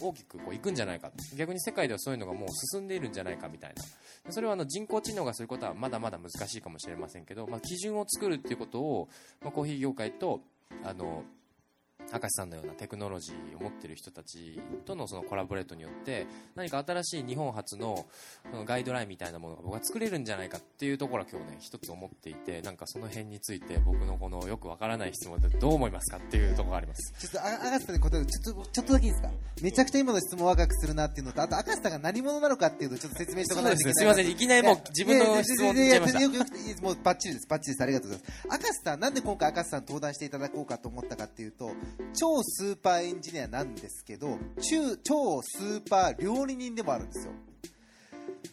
[0.00, 4.32] 大きくこういくんじゃないか逆に世界ではそういうのがもう進んでいるんじゃないかみたいな。
[4.32, 9.08] それはあの人工知能がすることはまだまだ難しいかもしれませんけど、まあ、基準を作るっていうことを、
[9.40, 10.40] まあ、コーヒー業界と
[10.84, 11.22] あの
[12.12, 18.06] 明石さんのようなテクノロジーを持っている人たちとのそのコラボレートによって何か新しい日本初の
[18.50, 27.14] そのガイドラインみたいなものが僕は作れるんじゃないかっていうところは今日ね一つ思っていてなんかその辺について僕のこのよくわからない質問でどう思いますかっていうところがあります。
[27.18, 29.30] ちょっとあ赤瀬さんに答えるちょっとちょっとだけいいですか？
[29.62, 33.94] めちゃくちゃ今の質問を若くするなっていうのとあと赤瀬さんが何者なのかっていうのをちょっと説明しておかないといけない。
[33.94, 41.72] すねすいませんいきなりもう自分の質問いやいっちゃいましたいいもうバッチリですバッチリですありがとうございます赤瀬さんなんで今回赤瀬さん登壇していただこうかと思ったかっていうと
[42.14, 44.38] 超スーパーエンジニアなんですけど
[45.04, 47.32] 超スーパー料理人でもあるんですよ。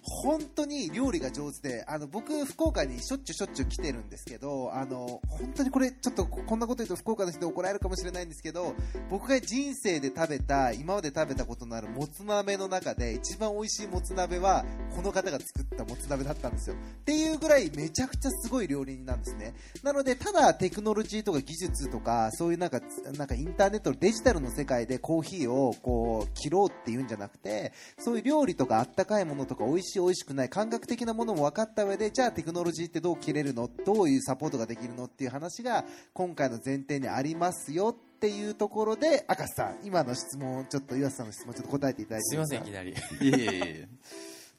[0.02, 8.76] 本当に料理が上手であの僕福岡にしょっちゅうしょっちゅう来てるんですけどあの本当にこれちょっとこんなこと言うと福岡の人怒られるかもしれないんですけど
[9.10, 16.76] 僕が人生で食べた今まで食べたことのあるもつ鍋の中で一番美味しいもつ鍋はこの方が作ったもつ鍋だったんですよ。
[16.76, 19.54] っていうぐらいめちゃくちゃすごい料理人なんですね。
[19.84, 22.82] なのでただテクノロジーとか技術とかそういうなんか
[23.18, 33.70] なんかインターネットのデジタルの世界でコーヒーをこう切ろうっていうんじゃなくてそういう料理とかあったかいものとか美味しい美味しくない感覚的なものも分かった上でじゃあテクノロジーってどう切れるの？
[33.86, 42.92] どういうサポートができるのっていう話が今回の前提にありますよっていうところで赤瀬さん今の質問ちょっと岩瀬さんの質問ちょっと答えていただいてすいませんいきなり。
[42.92, 43.88] いえいえいえ。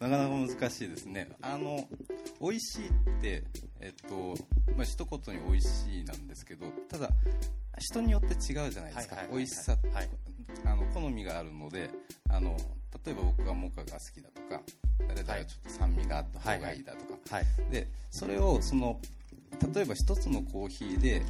[0.01, 1.31] なかなか難しいですね。
[1.41, 1.89] あの
[2.41, 2.91] 美味しいっ
[3.23, 3.45] て
[3.81, 4.35] えっと
[4.77, 7.09] まあ一言に美味しいなんですけどただ
[7.79, 9.37] 人によって違うじゃないですか、はいはいはいはい。
[9.39, 10.09] 美味しさ、はい。
[10.67, 11.91] あの好みがあるので
[12.29, 12.57] あの
[13.05, 14.63] 例えば僕がモカが好きだとか
[15.09, 19.01] 誰々はちょっと酸味があった方がいいだとか、はいでそれをその
[19.75, 21.23] 例えば一つのコーヒーで、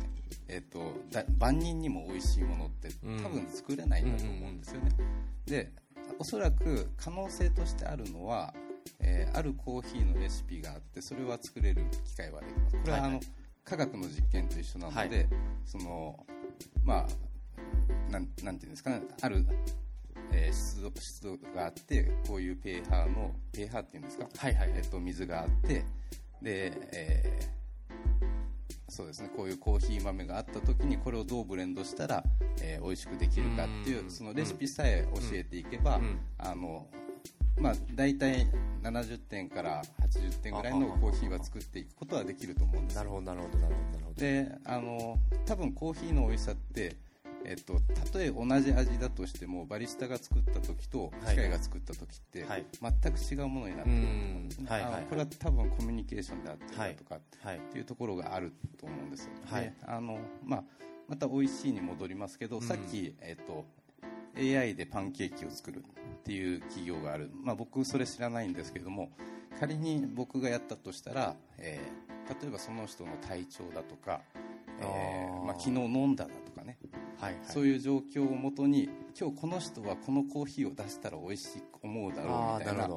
[0.49, 3.23] えっとだ万人にも美味しいものってうん。
[3.23, 4.91] 多分作れないんだと思うんですよね、
[5.47, 5.73] で
[6.19, 8.55] おそらく可能性としてあるのは、
[9.01, 12.77] えーあるコーヒーのレシピがあってそれは作れる機会はできます。
[12.77, 13.17] これはあの、はい。
[13.17, 13.27] はい
[13.65, 15.29] 科学の実験と一緒なので、はい。
[15.65, 16.27] その
[16.85, 19.01] まあなんなんていうんですかね。
[19.23, 19.47] ある、
[20.35, 24.73] えー湿度湿度があってこういうペーハーのペーハーっていうんですか、はいはい。
[24.75, 25.85] えっと水があって
[26.43, 27.65] で、えー
[28.87, 32.23] そうですねこういうコーヒー豆があった時にこれをどうブレンドしたら、
[32.61, 34.11] えー美味しくできるかっていううん。
[34.11, 36.19] そのレシピさえ教えていけば、うん。
[36.39, 36.87] あの
[37.59, 38.47] まあ、大体
[38.83, 43.01] 70点から80点ぐらいのコーヒーは作っていくことはできると思うんですよ。
[43.01, 44.21] なるほどなるほどなるほどなるほど。
[44.21, 46.97] であの多分コーヒーの美味しさって、
[47.45, 51.37] えっと、たとえ同じ味だとしてもバリスタが作った時とはい。
[51.37, 52.65] 機械が作った時って、はい。
[52.81, 57.57] 全く違うものになってくると思うんではいはいこれは多分コミュニケーションであったりだとか、はい。
[57.57, 59.63] っていうところがあると思うんですよ、はい。
[59.63, 60.65] であのまあ、
[61.09, 63.65] また美味しいに戻りますけど、さっき、えっと
[64.37, 69.13] AI でパンケーキを作るっていう企業がある、まあ、僕それ知らないんですけれども
[69.61, 74.23] 仮に僕がやったとしたら、えー例えばその人の体調だとか、
[74.81, 76.79] えーまあ、昨日飲んだだとかね、
[77.21, 77.43] はいはい。
[77.45, 82.89] そういう状況をもとに今日この人はこのコーヒーを出したら美味しいと思うだろうみたいな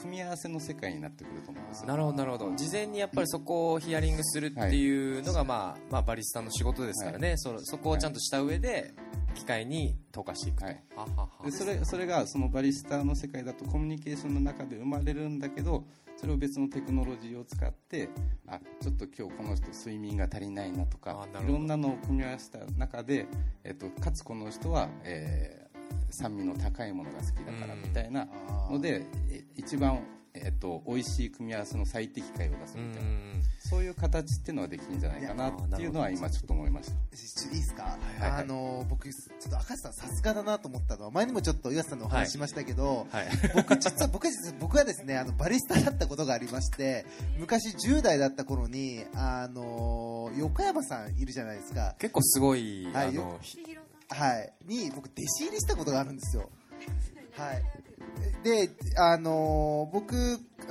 [0.00, 1.88] 組み合わせの世界になってくると思うんですよ。
[1.88, 2.52] なるほどなるほど。
[2.56, 8.94] 事前にやっぱりそこをヒアリングするっていうのが、まあ、まあバリスタの仕事ですからね、そそこをちゃんとした上で
[9.34, 10.82] 機械に投下していくと、はい。
[10.96, 15.84] ははそれそれがそのバリスタの世界だとコミュニケーションの中で生まれるんだけど
[16.20, 18.10] それを別のテクノロジーを使って
[18.46, 23.26] あちょっと今日この人睡眠が足りないなとかいろんなのを組み合わせた中で、
[23.64, 25.60] えっと、かつこの人は、えー
[26.12, 27.82] 酸味の高いものが好きだからうん。
[27.82, 28.26] みたいな
[28.68, 30.00] のでえ一番
[30.34, 36.92] えっと、美味しい組み合わせの最適解を出すうみたいな、んそういう形っていうのはできるんじゃないかなっていうのは今ちょっと思いました。
[36.92, 38.42] いいですか、はいはい。
[38.42, 43.28] あの僕、ちょっと赤瀬さん、さすがだなと思ったのは、前にもちょっと岩瀬さんのお話ししましたけど、はい。
[43.54, 47.04] 僕、実は僕は実は僕はですねあのバリスタだったことがありまして、
[47.38, 53.58] 昔、10代だった頃に、あの横山さんいるじゃないですか、結構すごい、はいあのひ
[54.08, 56.48] はい、に僕、弟子入りしたことがあるんですよ。
[57.36, 57.89] はい
[58.42, 60.14] で、あの僕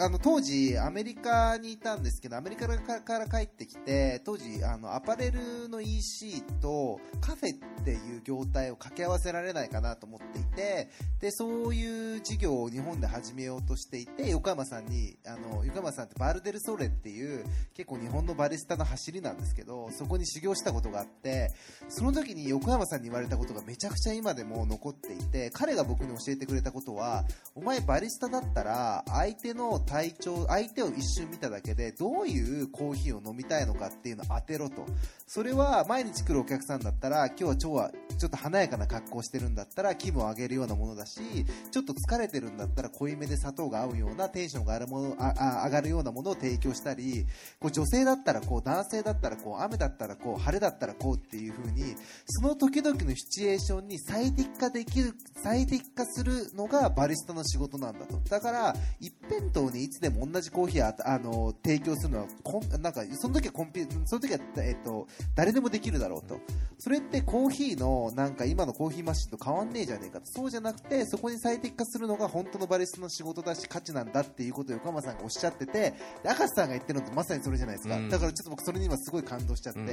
[0.02, 21.50] あの当時、アメリカにいたんですけどアメリカからから帰ってきて当時あのアパレルの EC とカフェっていう業態を掛け合わせられないかなと思っていてでそういう事業を日本で始めようとしていて横山さんにあの横山さんってバルデルソレっていう結構日本のバリスタの走りなんですけどそこに修行したことがあって
[21.90, 27.24] その時に横山さんに言われたことがめちゃくちゃ今でも残っていて彼が僕に教えてくれたことは
[27.56, 34.86] お前バリスタだったら相手の体調相手を一瞬見ただけでどういうコーヒーを飲みたいのかっていうのを当てろと。
[35.28, 41.22] それは毎日来るお客さんだったら今日は今日はちょっと華やかな格好してるんだったら気分を上げるようなものだし
[41.70, 47.28] ちょっと疲れてるんだったら濃いめで砂糖が合うようなテンションがあるものああ上がるようなものを提供したり
[47.60, 55.14] こう女性だったらこう男性だったらこう雨だったらこう晴れだったらこうっていう風にその時々のシチュエーションに最適化できる
[55.44, 58.18] 最適化するのがバリスタの仕事なんだと。
[58.30, 66.40] だから一辺倒にいつでも同じコーヒーああの提供するのはこんなんかその時はコンピその時は、えっと、誰でもできるだろうと。
[66.78, 70.26] それってコーヒーのなんか今のコーヒーマシンと変わんねえじゃねえかと。
[70.28, 75.94] そうじゃなくてそこに最適化するのが本当のバリスタの仕事だし価値なんだっていうことを横浜さんがおっしゃってて
[76.24, 78.10] で赤瀬さんが言ってるのってまさにそれじゃないですか、うん。
[78.10, 79.88] だからちょっと僕それに今すごい感動しちゃって、うん。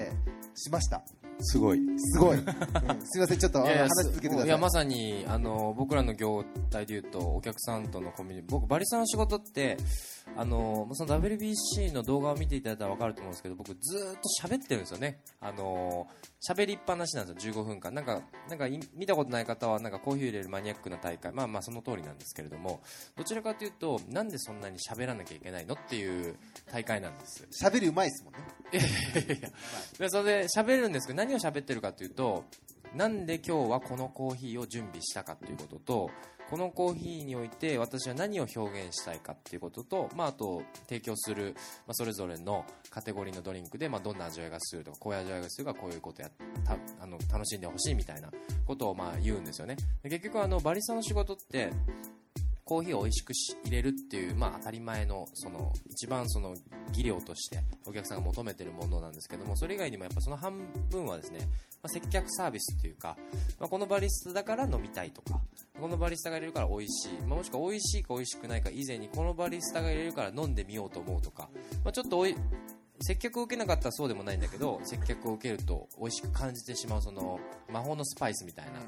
[0.54, 1.02] しました
[1.40, 1.80] すごい。
[1.98, 2.44] すごい、うん。
[3.04, 4.46] すいませんちょっと話し続けてください。
[4.46, 9.76] いやまさにあの僕らの業態でいうとお客さんとのコミュニ僕バリスタの仕事って
[10.36, 15.20] あのその WBC の動画を見ていただいたら分かると思うんですけど僕ずーっと喋ってるんですよね。
[15.40, 16.08] あの
[16.46, 17.54] 喋りっぱなしなんですよ。
[17.54, 17.94] 15分間。
[17.94, 21.32] なんかなんかい見たことない方はなんかコーヒー入れるマニアックな大会。
[21.32, 22.80] まあまあその通りなんですけれども
[23.16, 26.36] どちらかというとなんでそんなに喋らなきゃいけないのっていう
[26.72, 27.46] 大会なんです。
[27.62, 28.40] 喋りうまいですもんね。
[28.72, 29.50] いやいやいや。
[29.98, 32.44] でそれで喋るんですけど何を喋ってるかというと
[32.94, 36.10] なんで今日はこのコーヒーを準備したかということと
[36.48, 41.54] このコーヒーにおいて私は何を表現したいかっていうことと、まあ、あと提供する、
[41.84, 46.30] まあ、それぞれのカテゴリーのドリンクで、まあ、どんな味わいがするとかこういう味わいがするかこういうことや
[46.64, 48.30] たあの楽しんでほしいみたいな
[48.64, 49.76] ことをまあ言うんですよね。
[50.04, 51.72] 結局あのバリスタの仕事って
[52.66, 56.56] コーヒーを美味しくし入れるっていう、まあ、当たり前のその一番その
[56.90, 60.58] 技量としてお客さんが求めてるものなんですけどもそれ以外にもやっぱその半
[60.90, 61.46] 分はですね、ま
[61.84, 63.16] あ、接客サービスっていうか、
[63.60, 65.40] まあ、このバリスタだから飲みたいとか
[65.80, 71.48] このバリスタが入れるから美味しい、まあ、もしくは美味しいか美味しくないか以前にこのバリスタが入れるから飲んでみようと思うとか、
[71.84, 72.34] まあ、ちょっとおい
[73.00, 77.38] 接客を受けなかったらそうでもないんだけど接客を受けると美味しく感じてしまうその
[77.70, 78.78] 魔法のスパイスみたいな、ま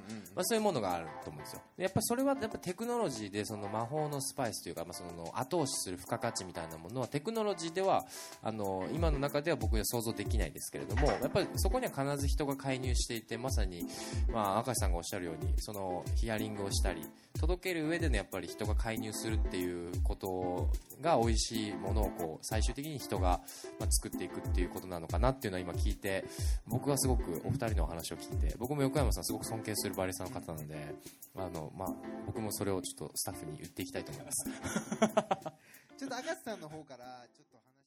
[0.42, 1.62] あ、そういうものがあると思うんですよ。
[1.76, 8.04] でやっぱりそれはやっぱテクノロジーでその魔法のスパイスというか、まあ、その後押しする付加価値みたいなものはテクノロジーでは
[8.42, 13.86] あの今の中では僕は想像できないですけれどもやっぱりそこには必ず人が介入していてまさに、
[14.32, 17.02] まあ、明石さんがおっしゃるようにそのヒアリングをしたり
[17.38, 20.68] 届ける上でのやっぱり人が介入するっていうこと
[21.00, 23.40] が美味しいものをこう最終的に人が、
[23.78, 26.24] まあ、作っていくっていうことなのかなっていうのは今聞いて
[26.66, 30.94] 僕はすごくお二人のお話を聞いて僕も横山さんすごく尊敬するバリスタの方なので
[31.36, 31.88] あの、まあ、
[32.26, 34.50] 僕もそれをちょっとスタッフに言っていきたいと思います。
[35.98, 37.78] ちょっと赤瀬さんの方からちょっと話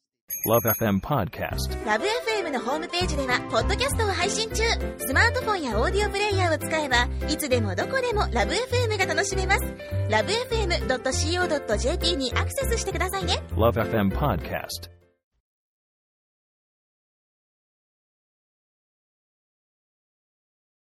[0.48, 1.86] Love FM Podcast.
[1.86, 4.64] ラブ f m のホームページではポッドキャストを配信中
[4.98, 9.62] スマートフォンやオーディオプレイヤーを使えばいつでもどこでもラブ f m が楽しめます
[10.10, 15.01] ラブ FM.co.jp にアクセスしてくださいね Love FM Podcast.